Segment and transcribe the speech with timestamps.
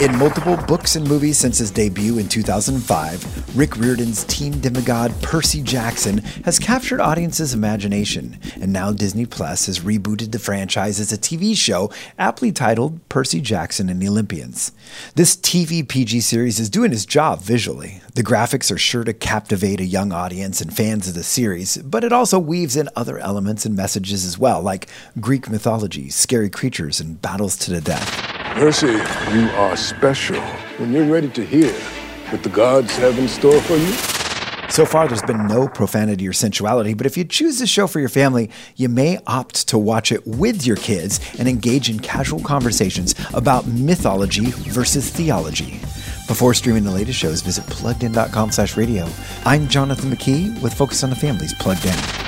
[0.00, 5.62] In multiple books and movies since his debut in 2005, Rick Riordan's teen demigod Percy
[5.62, 11.16] Jackson has captured audiences' imagination, and now Disney Plus has rebooted the franchise as a
[11.16, 14.72] TV show aptly titled Percy Jackson and the Olympians.
[15.14, 18.00] This TV PG series is doing its job visually.
[18.14, 22.02] The graphics are sure to captivate a young audience and fans of the series, but
[22.02, 24.88] it also weaves in other elements and messages as well, like
[25.20, 28.23] Greek mythology, scary creatures, and battles to the death.
[28.54, 30.40] Percy, you are special.
[30.78, 31.72] When you're ready to hear
[32.30, 33.92] what the gods have in store for you,
[34.70, 38.00] So far, there's been no profanity or sensuality, but if you choose this show for
[38.00, 42.40] your family, you may opt to watch it with your kids and engage in casual
[42.40, 45.80] conversations about mythology versus theology.
[46.28, 49.06] Before streaming the latest shows, visit pluggedin.com slash radio.
[49.44, 52.23] I'm Jonathan McKee with Focus on the Family's Plugged In.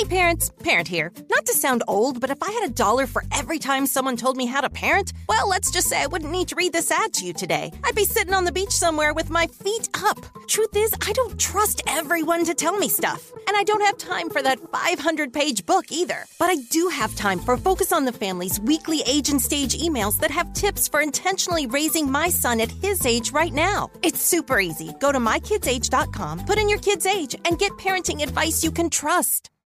[0.00, 1.12] Hey parents, Parent here.
[1.28, 4.34] Not to sound old, but if I had a dollar for every time someone told
[4.34, 7.12] me how to parent, well, let's just say I wouldn't need to read this ad
[7.12, 7.70] to you today.
[7.84, 10.16] I'd be sitting on the beach somewhere with my feet up.
[10.48, 13.30] Truth is, I don't trust everyone to tell me stuff.
[13.46, 16.24] And I don't have time for that 500 page book either.
[16.38, 20.18] But I do have time for Focus on the Family's weekly age and stage emails
[20.20, 23.90] that have tips for intentionally raising my son at his age right now.
[24.02, 24.94] It's super easy.
[24.98, 29.49] Go to mykidsage.com, put in your kid's age, and get parenting advice you can trust.